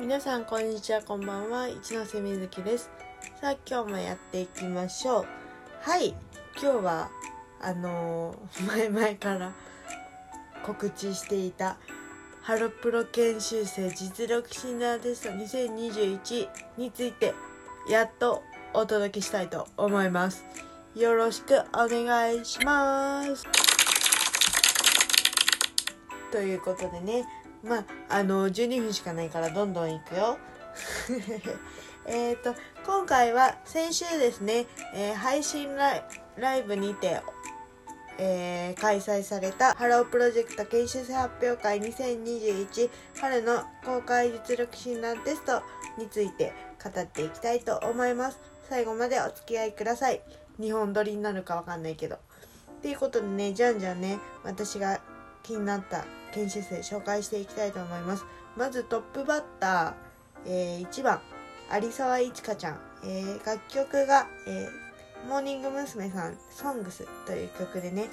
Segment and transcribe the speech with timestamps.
[0.00, 1.68] 皆さんこんにちはこんばんは。
[1.68, 2.90] 一ノ瀬みずきです。
[3.38, 5.26] さあ今日もやっていきましょう。
[5.82, 6.14] はい。
[6.58, 7.10] 今日は
[7.60, 9.52] あのー前々から
[10.64, 11.76] 告知していた
[12.40, 16.48] ハロプロ研修生実力診断テスト2021
[16.78, 17.34] について
[17.86, 18.42] やっと
[18.72, 20.46] お届けしたいと思います。
[20.96, 23.46] よろしくお願いします。
[26.32, 27.26] ということでね
[27.62, 30.38] まああの12分しかないからどんどんいくよ。
[32.06, 32.54] えっと
[32.86, 37.20] 今回は先週ですね、えー配信ライブにて
[38.18, 45.62] えー開催されたハロープロジェクト研修生発表会2021春の公開実力診断テスト
[45.98, 46.52] について
[46.82, 48.38] 語っていきたいと思います。
[48.68, 50.22] 最後までお付き合いください。
[50.58, 52.18] 日本撮りになるかわかんないけど。
[52.82, 55.00] ということでねじゃんじゃんね私が
[55.42, 58.24] 気になった研修生紹介していきたいと思います。
[58.56, 61.20] まずトップバッター、えー1番
[61.82, 66.10] 有沢いちかちゃん、えー楽曲が、えーモーニング娘。
[66.10, 68.08] さん「ソングスという曲でね。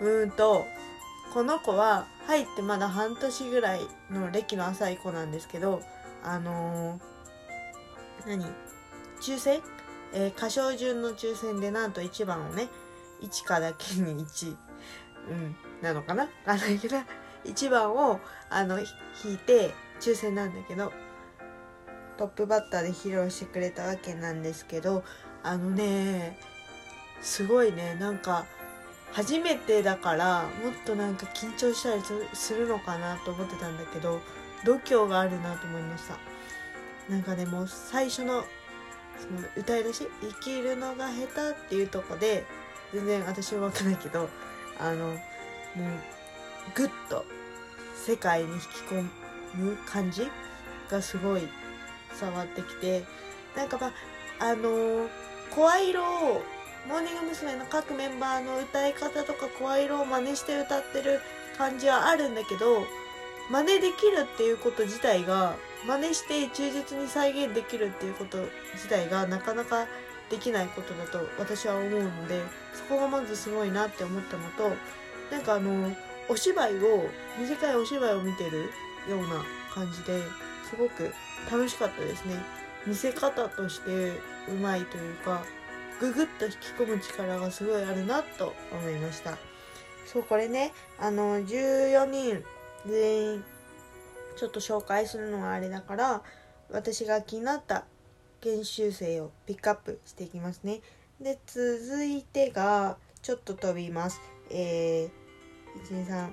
[0.00, 0.64] うーんと
[1.32, 5.80] この子は入ってまだ半年ぐらいの歴の浅い子なんですけど
[6.24, 8.44] あのー何？
[9.22, 9.60] 抽選、
[10.12, 12.68] えー歌唱順の抽選でなんと1番をね
[13.22, 14.56] 1かだけに1
[15.30, 15.56] うん。
[15.80, 16.24] なのかな？
[16.24, 16.96] わかんないけど
[17.44, 18.84] 1番をあの弾
[19.32, 20.92] いて抽選なんだけど
[22.18, 25.04] トップバッターで披露してくれたわけなんですけど
[25.42, 26.38] あのね
[27.22, 27.96] すごいね。
[27.98, 28.44] なんか
[29.12, 34.20] 初めてだからもっとなんか緊張したりするのかなと思ってたんだけど
[34.64, 36.16] 度胸があるなと思いました。
[37.08, 38.44] なんかでも最初の
[39.18, 42.46] その歌い出し「生きるのが下手」っていうとこで
[42.92, 44.28] 全然私は分かんないけど
[44.80, 45.18] あのもう
[46.74, 47.24] グッと
[47.94, 49.08] 世界に引き込
[49.56, 50.28] む感じ
[50.90, 51.42] がすごい
[52.18, 53.04] 伝わってきて
[53.56, 55.08] なんかまああの
[55.54, 56.42] 声色を
[56.88, 57.56] モーニング娘。
[57.56, 61.20] の各メンバーの歌い方とか声色を真似して歌ってる
[61.58, 62.86] 感じはあるんだけど
[63.50, 65.56] 真似できるっていうこと自体が
[65.86, 68.38] 真似して忠実に再現できるっていうこと
[68.74, 69.86] 自体がなかなか
[70.30, 72.40] できないことだと私は思うので
[72.72, 74.76] そこがまずすごいなって思ったのと
[75.30, 75.94] なんかあの
[76.28, 77.04] お芝居を
[77.38, 78.70] 短いお芝居を見てる
[79.08, 80.22] ような感じで
[80.70, 81.12] すごく
[81.50, 82.34] 楽しかったですね。
[82.86, 84.12] 見せ方として
[84.48, 85.42] うまいというか
[86.00, 89.36] ググッと引き込む力がすごいあるなと思いました。
[90.06, 92.42] そうこれねあの14人
[92.86, 93.44] 全員
[94.36, 96.22] ちょっと紹介するのはあれだから
[96.70, 97.84] 私が気になった
[98.40, 100.80] 研修生をピックアップしていきますね
[101.20, 104.20] で続いてがちょっと飛びます
[104.50, 106.30] えー、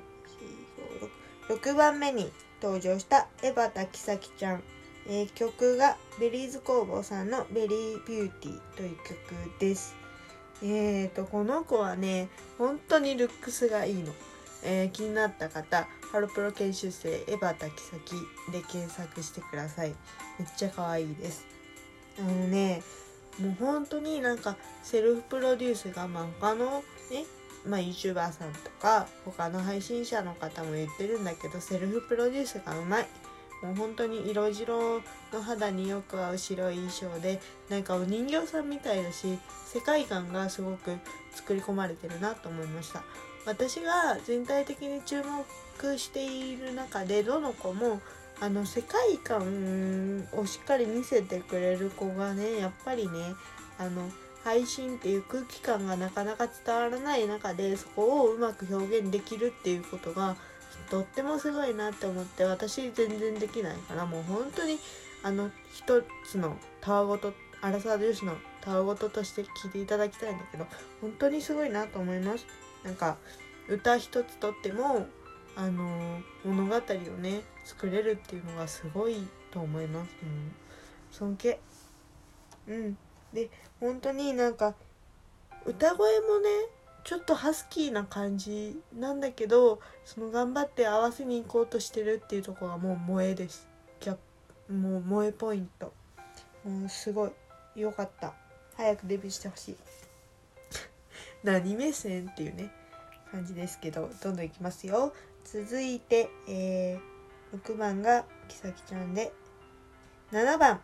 [1.50, 2.32] 12345 6番目に
[2.62, 4.64] 登場したエバタキサキちゃん
[5.08, 9.96] えー曲が Berryz工房さんの「VERY BEAUTY」という曲です。
[10.62, 14.14] えーとこの子はね本当にルックスがいいの。
[14.64, 18.16] えー気になった方ハロプロ研修生エヴァタキサキ
[18.52, 19.96] で検索してください。
[20.40, 21.57] めっちゃ可愛いです。
[22.20, 22.82] あのね
[23.40, 27.26] もう本当になんかセルフプロデュースがまあ他のね
[27.66, 33.08] まあ YouTuber さんとか他の配信者の方も言ってるんだけどセルフプロデュースがうまい。
[33.62, 35.02] もう本当に色白
[35.34, 37.40] の肌によく合う白い衣装で
[37.70, 40.96] なんかお人形さんみたいだし世界観がすごく
[41.34, 43.04] 作り込まれてるなと思いました
[43.46, 48.02] 私が全体的に注目している中でどの子も
[48.40, 53.34] あの世界観をしっかり見せてくれる子がねやっぱりね
[53.80, 54.10] あの
[54.44, 60.36] 配信っていう空気感がなかなか伝わらない中でそこをうまく表現できるっていうことが
[60.90, 64.78] とってもすごいなって思って私全然できないからもう本当に
[65.24, 70.68] あの一つのたわごとアラサー女子のたわごととして聞いていただきたいんだけど
[71.02, 72.46] 本当にすごいなと思います。
[72.84, 73.18] なんか
[73.68, 75.08] 歌一つとっても
[75.60, 76.80] あの物語を
[77.18, 80.52] ね作れるっていうのがすごいと思います、うん、
[81.10, 81.60] 尊敬。
[82.68, 82.98] うん。
[83.34, 83.50] で
[83.80, 84.76] 本当になんか
[85.66, 86.50] 歌声もね
[87.04, 93.68] ちょっとハスキーな感じなんだけどその頑張って合わせに行こうとしてるっていうところがもう萌えです。
[94.00, 94.18] ギャ
[94.72, 95.92] もう萌えポイント。
[96.64, 97.32] もうすごい
[97.76, 98.34] 良かった。
[98.76, 99.78] 早くデビューしてほしい。
[101.44, 102.72] 何目線っていうね
[103.32, 105.14] 感じですけどどんどんいきますよ。
[105.50, 109.32] 続いて、えー、6番がきさきちゃんで
[110.34, 110.82] 7番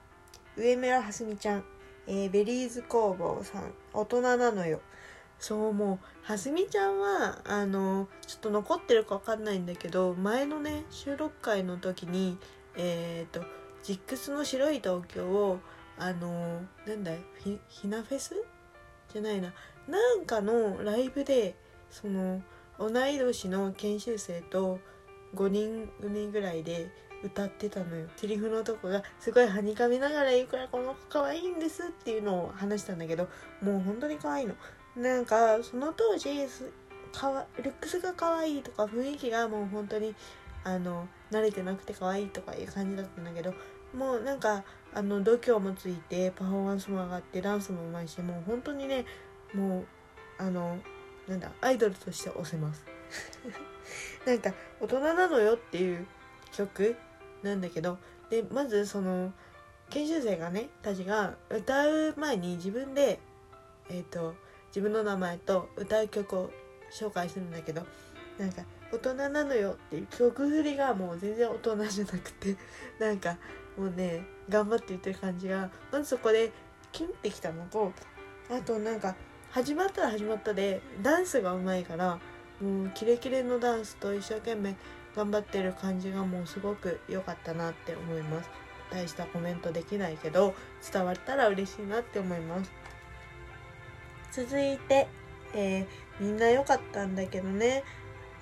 [0.56, 1.66] 上村はすみちゃん、
[2.08, 3.74] えーベリーズ工房さん。
[3.92, 4.80] 大人なのよ。
[5.38, 12.38] そうもうはすみちゃんはあのちょっと残ってるかわかんないんだけど前のね収録会の時に
[12.78, 13.42] えっ、と
[13.84, 15.60] ジックスの白い東京を
[16.00, 17.12] あのなんだ
[17.44, 18.42] ひひなフェス？
[19.12, 19.52] じゃないな。
[19.90, 21.58] なんかのライブで
[21.90, 22.42] その
[22.80, 24.80] 同い年の研修生と
[25.36, 26.90] 5人組ぐらいで
[27.24, 28.08] 歌ってたのよ。
[28.18, 33.28] セリフのとこがすごいはにかみながら言うからこの子可愛いんですっていうのを話したんだけど
[33.62, 34.56] もう本当に可愛いの。
[34.96, 36.30] なんかその当時
[37.14, 40.14] かわルックスが可愛いとか雰囲気がもう本当に
[40.64, 43.54] あの慣れてなくて可愛いとかいう感じだったんだけど
[43.96, 49.06] もうなんかあの度胸もついてパフォーマンスも上がってダンスもうまいしもう本当にね
[49.54, 49.86] もう
[50.38, 50.78] あの
[51.28, 52.86] なんだアイドルとして推せます。
[54.26, 56.08] なんか大人なのよっていう
[56.52, 56.96] 曲
[57.42, 57.98] なんだけど
[58.30, 59.34] でまずその
[59.90, 63.20] 研修生がねたちが歌う前に自分で
[63.90, 64.34] えっ、ー、と
[64.68, 66.52] 自分の名前と歌う曲を
[66.92, 67.86] 紹介するんだけど
[68.38, 72.56] なんか大人なのよっていう曲振りがもう全然大人じゃなくて
[73.00, 73.38] なんか
[73.78, 76.52] もうね頑張って言ってる感じがまずそこで
[76.92, 77.92] キュンってきたのと
[78.50, 79.16] あとなんか
[79.54, 82.18] 始まったら始まったでダンスがうまいから
[82.60, 84.76] もうキレキレのダンスと一生懸命
[85.16, 88.50] 頑張ってる感じがもうすごく良かったなって思います。
[88.92, 90.56] 大したコメントできないけど
[90.92, 92.72] 伝わったら嬉しいなって思います。
[94.32, 95.08] 続いて、
[95.54, 95.86] えー、
[96.20, 97.84] みんな良かったんだけどね。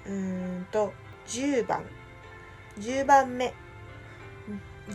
[0.05, 0.93] うーんと
[1.27, 1.83] 10番
[2.79, 3.53] 10番目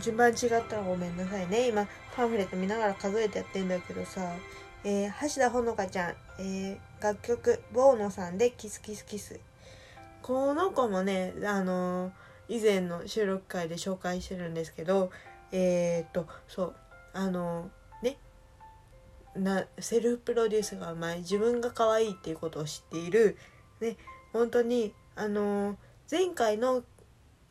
[0.01, 0.37] 順番違っ
[0.67, 1.67] たらごめんなさいね。
[1.67, 4.33] 今パンフレット見ながら数えてやってんだけどさ、
[4.83, 9.39] えー、橋田ほのかちゃん、えー、楽曲「ボーノさんでキスキスキス」
[10.21, 15.11] この子もねあのー、以前の収録回で紹介してるんですけど
[15.51, 16.75] えっとそう
[17.13, 17.69] あの
[18.01, 18.17] ね
[19.35, 23.37] なセルフプロデュースがうまい自分が可愛いっていうことを知っている
[23.79, 23.97] ね
[24.33, 25.77] 本当にあの
[26.09, 26.83] 前回の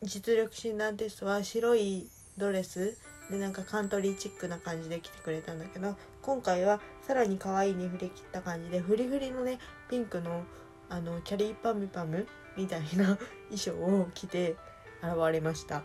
[0.03, 2.07] 実力診断テストは白い
[2.37, 2.97] ドレス
[3.29, 9.59] でなんかカントリーチックな感じで来てくれたんだけど今回はさらに可愛いに振り切った感じでフリフリのね
[9.89, 10.43] ピンクの
[10.89, 13.17] あのキャリーパムパムみたいな
[13.49, 14.55] 衣装を着て
[15.01, 15.83] 現れました。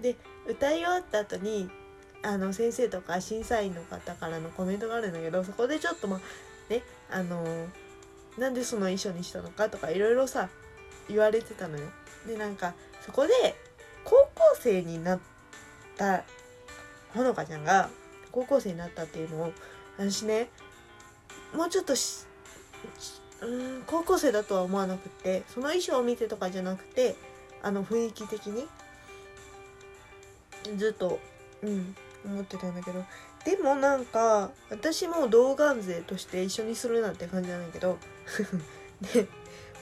[0.00, 0.16] で
[0.46, 1.70] 歌い終わった後に
[2.22, 6.20] あの先生とか審査員の方からのコメントがあるんだけどそこでちょっとまあ
[6.68, 7.44] ねあの
[8.38, 10.48] なんでその衣装にしたのかとかいろいろさ
[11.08, 11.86] 言われてたのよ。
[12.26, 12.74] でなんか
[13.04, 13.32] そこで
[14.04, 15.20] 高校生になっ
[15.96, 16.24] た
[17.14, 17.90] ほのかちゃんが
[18.30, 19.52] 高校生になったっていうのを
[19.98, 20.48] 私ね
[21.54, 21.94] もうちょっと
[23.42, 27.16] うん高校生だとは思わなくってその衣装を見てとかじゃなくて
[27.62, 28.66] あの雰囲気的に
[30.76, 31.18] ずっと
[31.62, 31.94] うん
[32.24, 33.04] 思ってたんだけど。
[33.44, 37.98] でもなんか私も童顔勢として一緒にするなんて感じなんだけど
[39.12, 39.26] で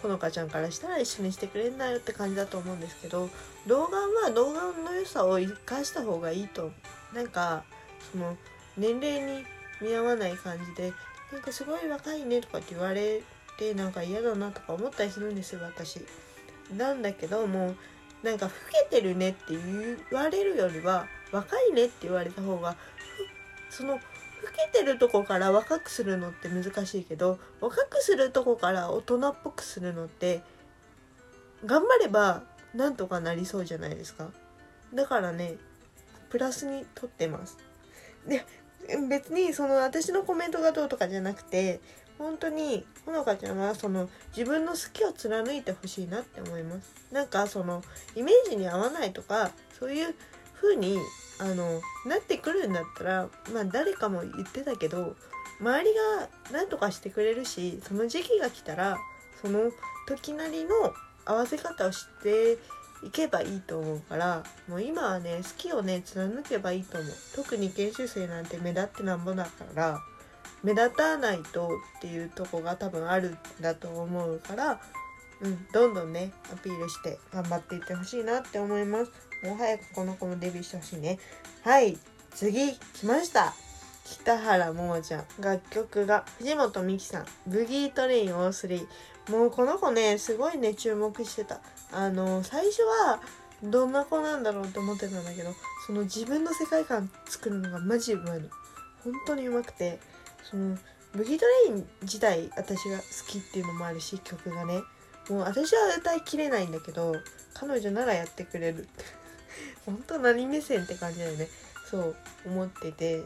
[0.03, 3.29] ほのかちゃんからしたら一緒にしてくれんなよって感じだと思うんですけど
[3.67, 6.71] 童顔は童顔の良さを生かした方がいいと
[7.13, 7.65] なんか
[8.13, 8.37] その
[8.79, 9.45] 年齢に
[9.81, 10.93] 見合わない感じで
[11.33, 13.23] なんかすごい若いねとかって言われ
[13.59, 16.01] てなんか嫌だなとか思ったりするんですよ私。
[16.77, 17.75] なんだけども
[18.23, 18.53] なんか老
[18.91, 22.77] けてるねって言われるよりは若いねって言われた方が
[23.71, 24.01] その老
[24.73, 30.43] けてるとこから若くするのって難しいけど若くするとこから大人っぽくするのって
[31.65, 32.43] 頑張れば
[32.75, 34.29] なんとかなりそうじゃないですか
[34.95, 35.57] だからね
[36.31, 37.59] プラスにとってます
[38.27, 38.45] で
[39.09, 41.81] 別にその私のコメントがどうとかじゃなくて
[42.19, 46.93] 本当にほのかちゃんはその自分の好きを貫いてほしいなって思います。
[47.11, 47.83] なんかその
[48.15, 50.15] イメージに合わないとかそういう
[50.61, 50.99] 風に
[51.39, 55.17] あのなってくるんだったらまあ誰かも言ってたけど
[55.61, 58.99] 周りが何とかしてくれるしその時期が来たら
[59.41, 59.71] その
[60.07, 60.93] 時なりの
[61.25, 62.59] 合わせ方をして
[63.03, 67.13] いけばいいと思うからもう今はね好きをね貫けばいいと思う。
[67.35, 70.01] 特に研修生なんて目立ってなんぼだから
[70.63, 74.81] 目立たないとっていうとこが多分あるんだと思うから
[75.41, 79.11] うんどんどんねアピールして頑張っていってほしいなって思います。
[79.43, 81.19] もう早くこの子もデビューしてほしいね。
[81.63, 81.97] はい
[82.35, 83.55] 次来ました。
[84.11, 86.25] 北原桃ちゃん楽曲が。
[86.39, 88.87] 藤本美貴さん「ブギートレイン O3」
[89.31, 91.61] もうこの子ねすごいね注目してた。
[91.93, 93.21] あの最初は
[93.63, 95.55] どんな子なんだろうって思ってたんだけど
[95.87, 98.49] その自分の世界観作るのがマジうまいの。
[99.05, 100.01] 本当にうまくて
[100.43, 100.77] その
[101.13, 104.83] ブギートレイン自体私が好きっていうのもあるし曲がね。
[105.29, 107.15] もう私は歌いきれないんだけど
[107.55, 108.89] 彼女ならやってくれる。
[109.87, 111.49] 本当何目線って感じだよね。
[111.89, 113.23] そう思ってて。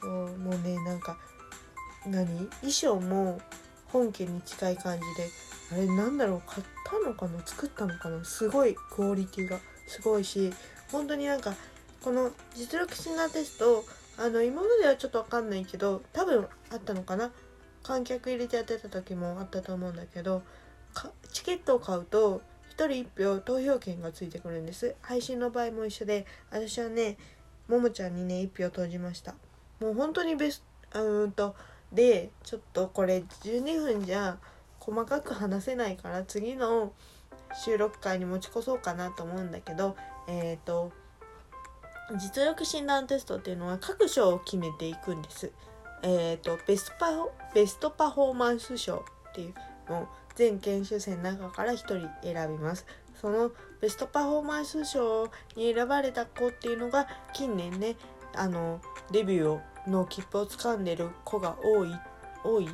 [0.00, 1.16] そうもうねなんか
[2.06, 2.26] 何？
[2.60, 3.40] 衣装も
[3.86, 5.30] 本家に近い感じで
[5.72, 7.40] あれなんだろう買ったのかな？
[7.44, 8.24] 作ったのかな？
[8.24, 10.52] すごいクオリティがすごいし
[10.92, 11.54] 本当になんか
[12.02, 13.84] この実力診断テスト
[14.18, 17.30] あの今まではちょっと分かんないけど多分あったのかな？
[17.82, 20.42] 観客入れてやってた時もあったと思うんだけど
[21.32, 22.42] チケットを買うと
[22.76, 24.94] 1人1票投票権がついてくるんです。
[25.00, 27.16] 配信の場合も一緒で私はね
[27.68, 29.34] ももちゃんにね1票投じました。
[29.80, 31.54] もう本当にベストうんと
[31.92, 34.38] でちょっとこれ12分じゃ
[34.80, 36.92] 細かく話せないから次の
[37.64, 39.96] 収録会に持ち越そうかなと思うんだけど
[40.28, 40.92] えっ、ー、と
[42.18, 45.50] 実力診断テストっていうのは各賞を決めていくんです。
[46.02, 49.54] えっ、ー、とベストパフベストパフォーマンス賞っていう
[49.90, 52.86] のを全研修生の中から1人選びます。
[53.20, 57.96] そのベストパフォーマンス賞に選ばれた子っていうのが近年ね
[58.36, 61.94] あのデビューの切符をつかんでる子が多い
[62.44, 62.68] 多い？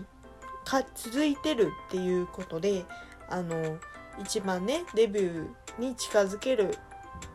[0.65, 2.85] か続いてるっていうことで
[3.29, 3.79] あの
[4.21, 6.77] 一番ねデビューに近づける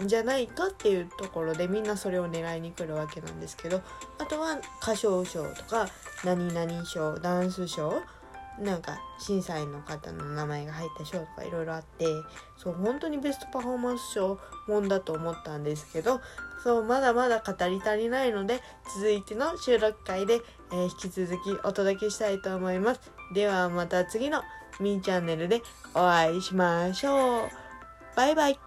[0.02, 3.82] んじゃないかっていうところでみんなそれを狙いに来るわけなんですけど
[4.20, 5.90] あとは歌唱賞とか
[6.24, 8.02] 何々賞ダンス賞
[8.60, 12.06] なんか審査員の方の名前が入った賞とかいろいろあって
[12.56, 16.22] そう本当にベストパフォーマンス賞もんだと思ったんですけど
[16.64, 18.62] そうまだまだ語り足りないので
[18.96, 23.12] 続いての収録会で、えー、引き続きお届けしたいと思います。
[23.34, 24.42] ではまた次の
[24.80, 25.62] みーチャンネルで
[25.94, 27.50] お会いしましょう。
[28.16, 28.67] バイバイ。